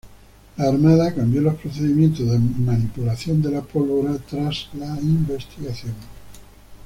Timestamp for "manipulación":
2.39-3.39